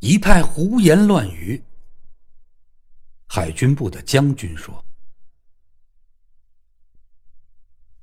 [0.00, 1.62] 一派胡言乱语。
[3.26, 4.84] 海军部的将军说：“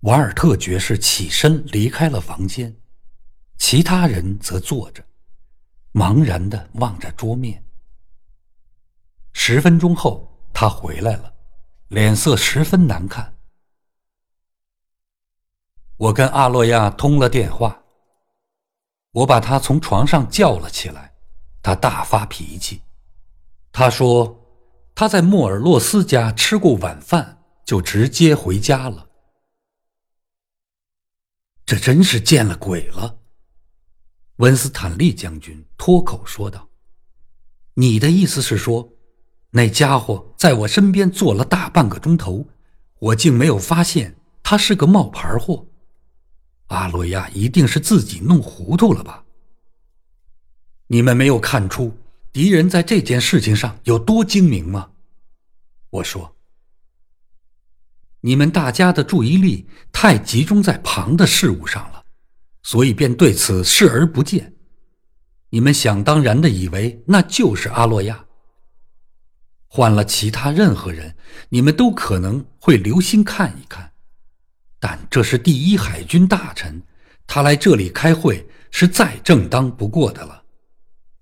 [0.02, 2.75] 瓦尔特爵士起身离开了房间，
[3.57, 5.04] 其他人则坐着，
[5.91, 7.63] 茫然的望着桌面。
[9.34, 11.34] 十分钟后，他回来了，
[11.88, 13.36] 脸色十分难看。
[15.98, 17.84] 我跟阿洛亚通了电话，
[19.12, 21.16] 我把他从床上叫了起来，
[21.68, 22.81] 他大发脾气，
[23.73, 24.41] 他说。”
[24.96, 29.08] 他在莫尔洛斯家吃过晚饭，就直接回家了。
[31.64, 33.20] 这真是见了鬼了！
[34.38, 36.68] 温斯坦利将军脱口说道
[37.76, 38.90] ：“你的意思是说，
[39.52, 42.48] 那家伙在我身边坐了大半个钟头，
[42.98, 45.68] 我竟没有发现他是个冒牌货？
[46.70, 49.24] 阿罗亚一定是自己弄糊涂了吧？
[50.88, 51.98] 你们没有看出？”
[52.34, 54.91] 敌人在这件事情上有多精明吗？
[55.90, 56.35] 我说，
[58.21, 62.04] 你们大家的注意力太集中在旁的事物上了，
[62.62, 64.53] 所以便对此视而不见。
[65.49, 68.25] 你们想当然的以为那就是阿洛亚。
[69.67, 71.15] 换了其他任何人，
[71.49, 73.91] 你们都可能会留心看一看，
[74.80, 76.83] 但这是第一海军大臣，
[77.25, 80.43] 他来这里开会是再正当不过的了。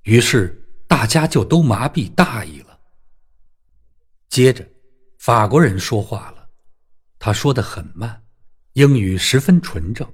[0.05, 0.63] 于是。
[0.87, 2.79] 大家就都麻痹大意了。
[4.29, 4.65] 接着，
[5.17, 6.47] 法国人说话了，
[7.17, 8.23] 他说的很慢，
[8.73, 10.07] 英语十分纯正。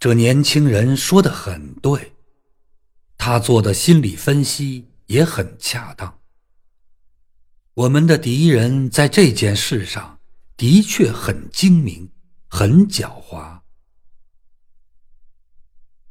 [0.00, 2.12] 这年轻人说的很对，
[3.16, 6.20] 他做的心理分析也很恰当。
[7.74, 10.18] 我们的敌人在这件事上
[10.56, 12.10] 的确很精明，
[12.48, 13.60] 很狡猾。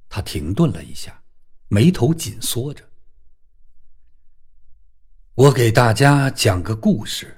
[0.07, 1.21] 他停顿了一下。
[1.75, 2.81] 眉头紧缩着，
[5.33, 7.37] 我给大家讲个故事。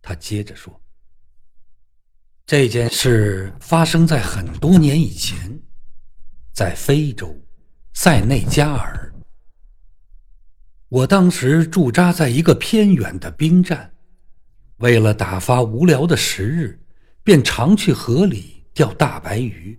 [0.00, 0.80] 他接着说
[2.46, 5.60] ：“这件事发生在很多年以前，
[6.52, 7.36] 在非洲
[7.92, 9.12] 塞内加尔。
[10.88, 13.92] 我当时驻扎在一个偏远的兵站，
[14.76, 16.80] 为了打发无聊的时日，
[17.24, 19.76] 便常去河里钓大白鱼。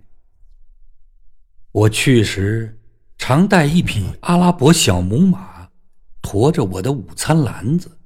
[1.72, 2.70] 我去时。”
[3.18, 5.68] 常带一匹阿拉伯小母马，
[6.22, 7.98] 驮着我的午餐篮子。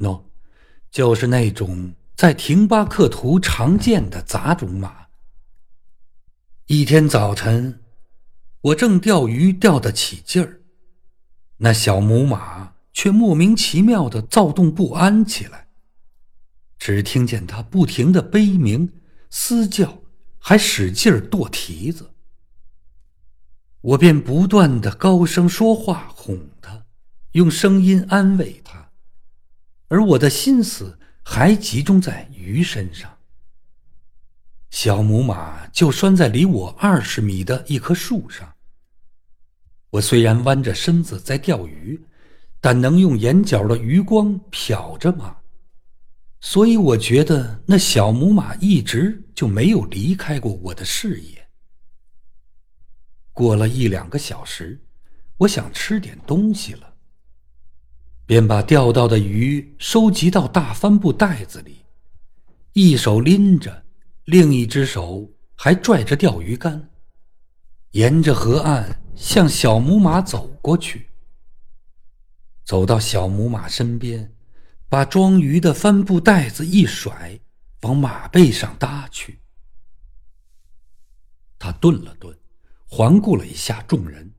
[0.00, 0.22] 喏，
[0.90, 5.06] 就是那种在廷巴克图常见的杂种马。
[6.66, 7.82] 一天早晨，
[8.60, 10.60] 我正钓鱼钓得起劲儿，
[11.58, 15.68] 那小母马却莫名其妙的躁动不安起来。
[16.78, 18.92] 只听见它不停的悲鸣、
[19.30, 20.02] 嘶叫，
[20.38, 22.10] 还使劲儿跺蹄子。
[23.80, 26.84] 我便不断的高声说话哄他，
[27.32, 28.90] 用声音安慰他，
[29.86, 33.08] 而我的心思还集中在鱼身上。
[34.70, 38.52] 小母马就拴在离我二十米的一棵树上。
[39.90, 41.98] 我虽然弯着身子在钓鱼，
[42.60, 45.36] 但能用眼角的余光瞟着马，
[46.40, 51.37] 所以我觉得那小母马一直就没有离开过我的视野。
[53.38, 54.76] 过了一两个小时，
[55.36, 56.92] 我想吃点东西了，
[58.26, 61.84] 便把钓到的鱼收集到大帆布袋子里，
[62.72, 63.84] 一手拎着，
[64.24, 66.90] 另一只手还拽着钓鱼竿，
[67.92, 71.08] 沿着河岸向小母马走过去。
[72.64, 74.34] 走到小母马身边，
[74.88, 77.38] 把装鱼的帆布袋子一甩，
[77.82, 79.38] 往马背上搭去。
[81.56, 82.36] 他顿了顿。
[82.90, 84.32] 环顾了一下众人，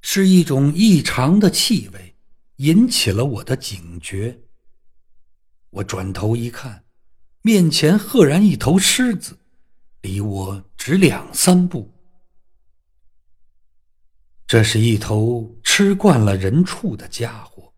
[0.00, 2.14] 是一种异常的气味
[2.58, 4.42] 引起了我的警觉。
[5.70, 6.84] 我转头一看，
[7.42, 9.36] 面前赫然一头狮子，
[10.02, 11.92] 离我只两三步。
[14.46, 17.74] 这是一头吃惯了人畜的家伙，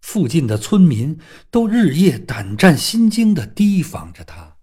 [0.00, 1.18] 附近的村民
[1.50, 4.58] 都日夜胆战心惊的提防着它。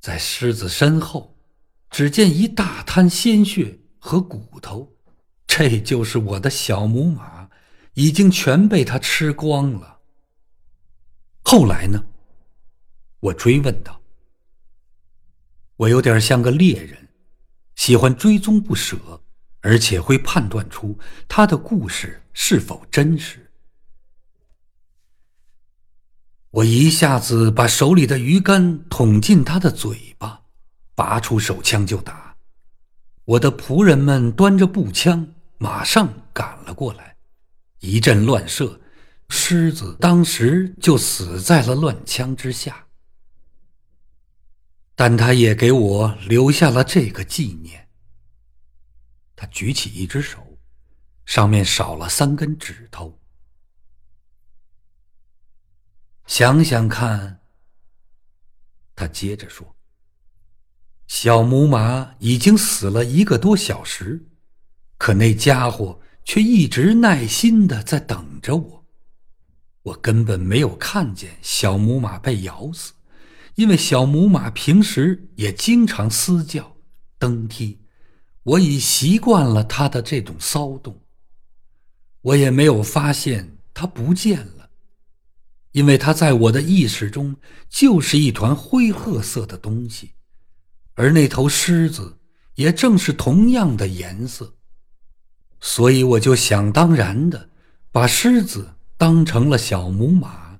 [0.00, 1.35] 在狮子身后。
[1.90, 4.96] 只见一大滩鲜血和骨头，
[5.46, 7.48] 这就是我的小母马，
[7.94, 10.00] 已经全被他吃光了。
[11.42, 12.04] 后来呢？
[13.20, 14.00] 我追问道。
[15.76, 17.08] 我有点像个猎人，
[17.74, 19.22] 喜欢追踪不舍，
[19.60, 20.98] 而且会判断出
[21.28, 23.50] 他的故事是否真实。
[26.50, 30.45] 我一下子把手里的鱼竿捅进他的嘴巴。
[30.96, 32.34] 拔出手枪就打，
[33.26, 37.18] 我的仆人们端着步枪，马上赶了过来，
[37.80, 38.80] 一阵乱射，
[39.28, 42.86] 狮子当时就死在了乱枪之下。
[44.94, 47.86] 但他也给我留下了这个纪念。
[49.36, 50.58] 他举起一只手，
[51.26, 53.20] 上面少了三根指头。
[56.24, 57.42] 想想看，
[58.94, 59.75] 他接着说。
[61.06, 64.26] 小母马已经死了一个多小时，
[64.98, 68.84] 可那家伙却一直耐心的在等着我。
[69.82, 72.92] 我根本没有看见小母马被咬死，
[73.54, 76.76] 因为小母马平时也经常嘶叫、
[77.20, 77.78] 蹬踢，
[78.42, 81.00] 我已习惯了它的这种骚动。
[82.22, 84.70] 我也没有发现它不见了，
[85.70, 87.36] 因为它在我的意识中
[87.68, 90.14] 就是一团灰褐色的东西。
[90.96, 92.18] 而那头狮子
[92.54, 94.56] 也正是同样的颜色，
[95.60, 97.50] 所以我就想当然的
[97.92, 100.58] 把狮子当成了小母马。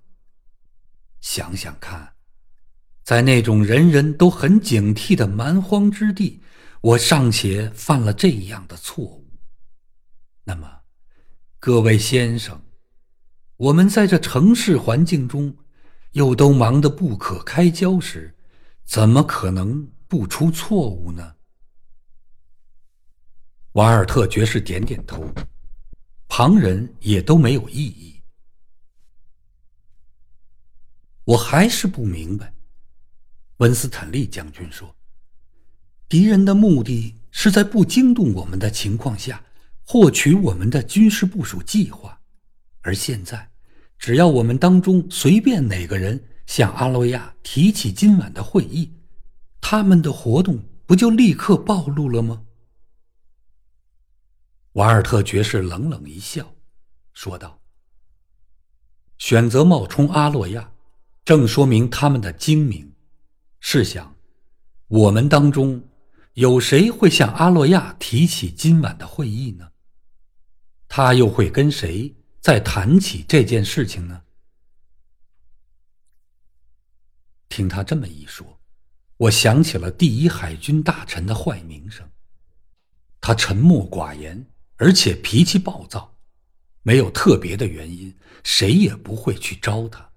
[1.20, 2.12] 想想看，
[3.02, 6.42] 在那种人人都很警惕的蛮荒之地，
[6.82, 9.26] 我尚且犯了这样的错误。
[10.44, 10.70] 那么，
[11.58, 12.62] 各位先生，
[13.56, 15.56] 我们在这城市环境中，
[16.12, 18.36] 又都忙得不可开交时，
[18.84, 19.88] 怎么可能？
[20.08, 21.34] 不出错误呢？
[23.72, 25.30] 瓦尔特爵士点点头，
[26.28, 28.22] 旁人也都没有异议。
[31.24, 32.54] 我还是不明白，
[33.58, 34.94] 温斯坦利将军说
[36.08, 39.44] ：“敌人的目的是在不惊动我们的情况下，
[39.82, 42.18] 获取我们的军事部署计划，
[42.80, 43.50] 而现在，
[43.98, 48.90] 只要我们当中随便哪个人向阿洛亚提起今晚的会议。”
[49.68, 52.44] 他们的活动不就立刻暴露了吗？
[54.74, 56.54] 瓦尔特爵士冷冷一笑，
[57.14, 57.60] 说道
[59.18, 60.70] ：“选择冒充阿洛亚，
[61.24, 62.94] 正说明他们的精明。
[63.58, 64.14] 试想，
[64.86, 65.82] 我们当中
[66.34, 69.72] 有谁会向阿洛亚提起今晚的会议呢？
[70.86, 74.22] 他又会跟谁再谈起这件事情呢？”
[77.50, 78.46] 听他这么一说。
[79.18, 82.08] 我想起了第一海军大臣的坏名声。
[83.20, 84.46] 他沉默寡言，
[84.76, 86.16] 而且脾气暴躁，
[86.82, 88.14] 没有特别的原因，
[88.44, 90.10] 谁也不会去招他。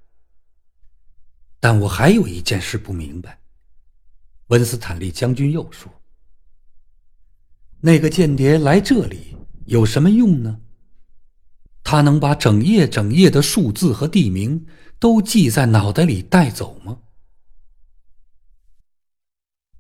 [1.60, 3.40] 但我还有一件事不明白。
[4.48, 5.92] 温斯坦利将军又说
[7.81, 9.36] ：“那个间谍来这里
[9.66, 10.60] 有什么用呢？
[11.84, 14.68] 他能把整页整页的数字和地名
[15.00, 17.00] 都记在脑袋里带走吗？”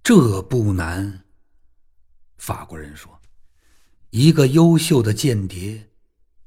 [0.09, 1.21] 这不难，
[2.39, 3.21] 法国人说
[4.09, 5.89] ：“一个优秀的间谍，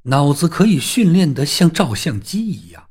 [0.03, 2.89] 脑子可以训练得像照相机一样，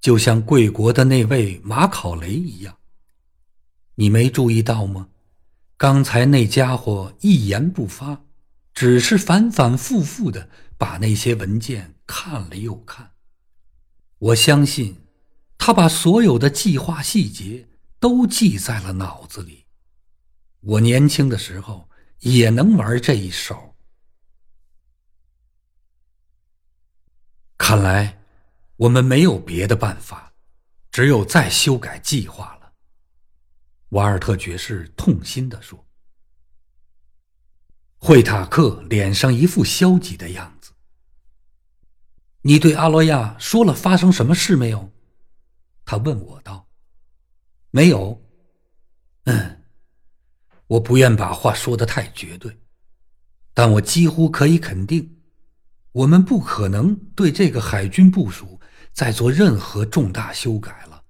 [0.00, 2.78] 就像贵国的那位马考雷一样。
[3.96, 5.08] 你没注意到吗？
[5.76, 8.22] 刚才那家伙一言不发，
[8.72, 10.48] 只是反反复复的
[10.78, 13.10] 把那些文件看了又看。
[14.18, 14.96] 我相信，
[15.58, 19.56] 他把所有的计划细节都记在了脑子里。”
[20.60, 23.74] 我年轻的时候也能玩这一手。
[27.56, 28.22] 看来
[28.76, 30.32] 我们没有别的办法，
[30.90, 32.72] 只有再修改计划了。
[33.90, 35.86] 瓦尔特爵士痛心的说。
[37.96, 40.72] 惠塔克脸上一副消极的样子。
[42.42, 44.90] 你对阿罗亚说了发生什么事没有？
[45.84, 46.66] 他问我道。
[47.70, 48.22] 没有。
[49.24, 49.59] 嗯。
[50.70, 52.56] 我不愿把话说的太绝对，
[53.52, 55.16] 但我几乎可以肯定，
[55.90, 58.60] 我们不可能对这个海军部署
[58.92, 61.02] 再做任何重大修改了，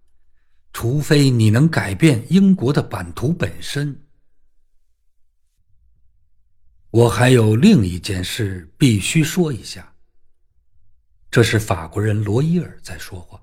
[0.72, 4.06] 除非你能改变英国的版图本身。
[6.90, 9.94] 我还有另一件事必须说一下。
[11.30, 13.38] 这是法国人罗伊尔在说话。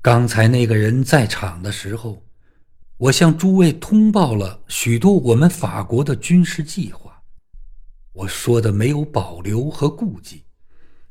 [0.00, 2.24] 刚才那个人在场的时候。
[2.96, 7.22] 我向诸位通报了许多我们法国的军事计划，
[8.12, 10.44] 我说的没有保留和顾忌，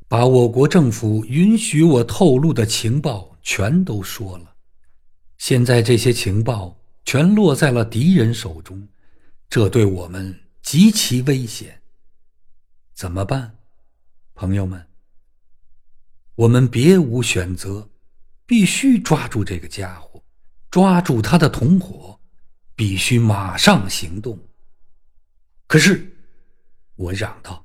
[0.08, 4.54] 把我国政府允许我透露的情报全都说了。
[5.36, 6.74] 现在这些情报
[7.04, 8.88] 全落在了敌人手中，
[9.50, 11.82] 这对我们极其危险。
[12.94, 13.58] 怎么办，
[14.34, 14.86] 朋友们？
[16.36, 17.90] 我们别无选择，
[18.46, 20.13] 必须抓住这个家伙。
[20.74, 22.18] 抓住他的同伙，
[22.74, 24.36] 必须马上行动。
[25.68, 26.12] 可是，
[26.96, 27.64] 我嚷道：“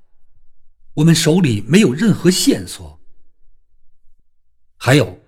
[0.94, 3.02] 我们手里没有任何线索。”
[4.78, 5.20] 还有，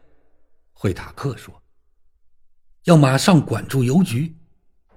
[0.73, 1.59] 惠塔克说
[2.85, 4.37] ：“要马上管住邮局，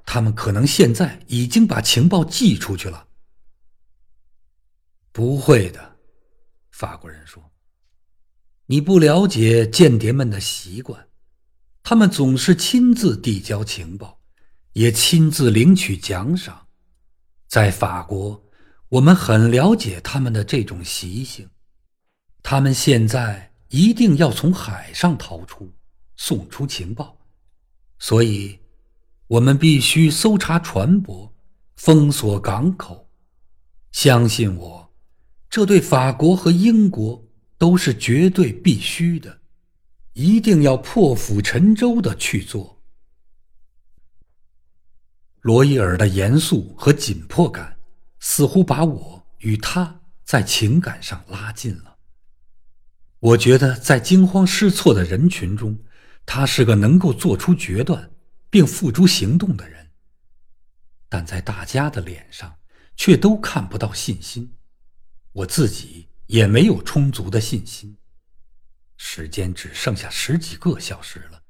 [0.04, 3.08] 他们可能现在已经把情报寄出去了。”
[5.10, 5.96] 不会的，
[6.70, 7.50] 法国人说
[8.68, 11.08] ：“你不了解间谍们的习惯，
[11.84, 14.18] 他们总是亲自递交情报，
[14.72, 16.66] 也亲自领取奖赏。
[17.46, 18.42] 在法国，
[18.88, 21.48] 我们很了解他们的这种习性。
[22.42, 25.74] 他们现在。”一定要从海上逃出，
[26.16, 27.18] 送出情报，
[27.98, 28.56] 所以，
[29.26, 31.28] 我们必须搜查船舶，
[31.74, 33.10] 封锁港口。
[33.90, 34.94] 相信我，
[35.50, 37.20] 这对法国和英国
[37.58, 39.40] 都是绝对必须的，
[40.14, 42.82] 一定要破釜沉舟的去做。
[45.42, 47.76] 罗伊尔的严肃和紧迫感，
[48.18, 51.98] 似乎把我与他在情感上拉近了。
[53.18, 55.78] 我觉得，在惊慌失措的人群中，
[56.24, 58.10] 他是个能够做出决断
[58.48, 59.90] 并付诸行动的人。
[61.08, 62.56] 但在大家的脸上，
[62.96, 64.56] 却都看不到信心。
[65.32, 67.96] 我自己也没有充足的信心。
[68.96, 71.42] 时间只剩下十几个小时了，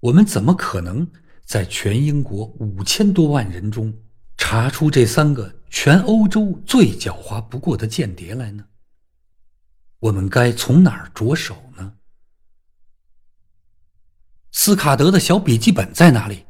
[0.00, 1.10] 我们怎么可能
[1.44, 3.92] 在全英国五千多万人中
[4.36, 8.64] 查出这三个全欧洲最狡猾不过的间谍来呢？
[9.98, 11.94] 我们该从哪儿着手呢？
[14.52, 16.44] 斯卡德的小笔记本在哪里？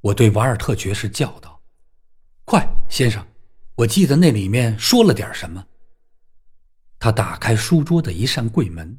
[0.00, 1.60] 我对瓦尔特爵士叫道
[2.44, 3.26] ：“快，先生，
[3.74, 5.66] 我记得那里面说了点什么。”
[6.98, 8.98] 他打开书桌的一扇柜门，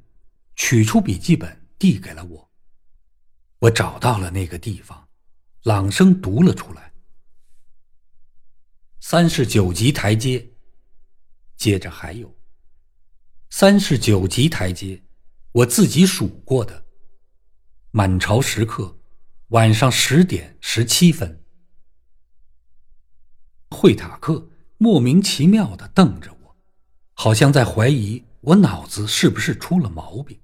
[0.57, 2.51] 取出笔记本递给了我。
[3.59, 5.07] 我找到了那个地方，
[5.63, 6.93] 朗声读了出来
[8.99, 10.45] ：“三十九级台阶。”
[11.55, 12.37] 接着还有。
[13.49, 15.01] 三十九级台阶，
[15.53, 16.85] 我自己数过的。
[17.91, 18.99] 满朝时刻，
[19.47, 21.45] 晚上十点十七分。
[23.69, 26.57] 惠塔克莫名其妙的瞪着我，
[27.13, 30.39] 好像在怀疑我脑子是不是出了毛病。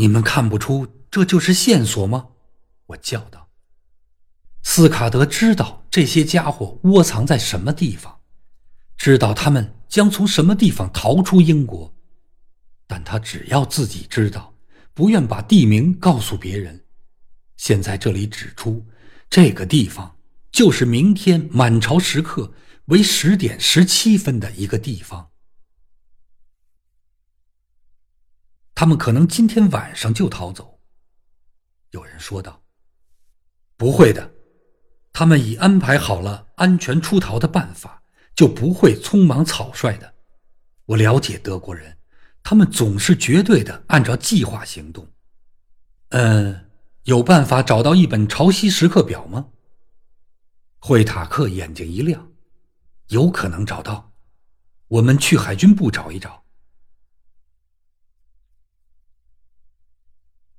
[0.00, 2.28] 你们看不出这就是线索吗？
[2.86, 3.50] 我叫道。
[4.62, 8.20] 斯卡德知道这些家伙窝藏在什么地方，
[8.96, 9.74] 知道他们。
[9.90, 11.92] 将从什么地方逃出英国？
[12.86, 14.54] 但他只要自己知道，
[14.94, 16.84] 不愿把地名告诉别人。
[17.56, 18.86] 现在这里指出，
[19.28, 20.16] 这个地方
[20.52, 22.54] 就是明天满朝时刻
[22.84, 25.29] 为十点十七分的一个地方。
[28.80, 30.80] 他们可能今天晚上就逃走。
[31.90, 32.62] 有人说道
[33.76, 34.32] ：“不会的，
[35.12, 38.02] 他们已安排好了安全出逃的办法。”
[38.34, 40.14] 就不会匆忙草率的。
[40.86, 41.98] 我了解德国人，
[42.42, 45.06] 他们总是绝对的按照计划行动。
[46.08, 46.70] 嗯，
[47.02, 49.48] 有办法找到一本潮汐时刻表吗？
[50.78, 52.32] 惠塔克眼睛一亮，
[53.08, 54.10] 有可能找到。
[54.88, 56.39] 我们去海军部找一找。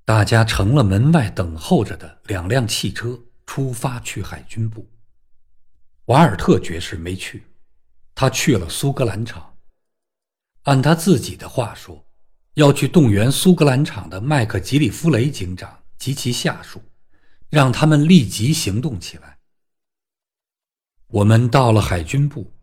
[0.06, 4.90] 大家乘了门外等候着的两辆汽车，出发去海军部。
[6.06, 7.44] 瓦尔特爵士没去。
[8.14, 9.58] 他去了苏格兰场，
[10.64, 12.06] 按他自己的话说，
[12.56, 16.82] 要去动员苏格兰场的麦克吉里夫雷警长及其下属，
[17.50, 19.38] 让他们立即行动起来。
[21.08, 22.54] 我们到了海军部，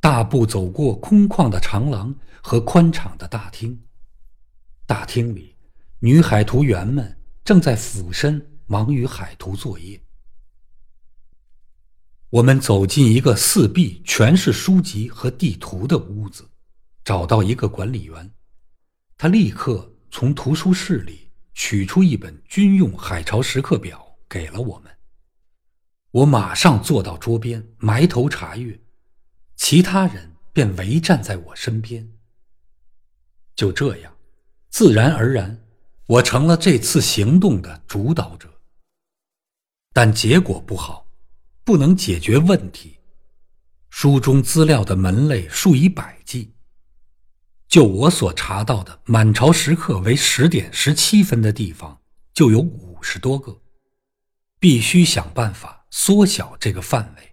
[0.00, 3.80] 大步走过空旷的长廊和宽敞的大厅。
[4.84, 5.55] 大厅里，
[6.00, 9.98] 女海图员们正在俯身忙于海图作业。
[12.28, 16.46] 我们走进一个四壁全是书籍和地图的屋子，
[17.02, 18.30] 找到一个管理员，
[19.16, 24.92] 他立刻从图书室里取出一本军用海潮时刻表给了我们。
[26.10, 28.78] 我马上坐到桌边埋头查阅，
[29.54, 32.06] 其他人便围站在我身边。
[33.54, 34.14] 就这样，
[34.68, 35.65] 自然而然，
[36.06, 38.48] 我成了这次行动的主导者。
[39.92, 41.06] 但结果不好。
[41.66, 43.00] 不能解决问题。
[43.90, 46.54] 书中资料的门类数以百计，
[47.66, 52.00] 就我所查到的满朝时刻为十点十七分的地方，
[52.32, 53.60] 就有五十多个。
[54.60, 57.25] 必须想办法缩小这个范围。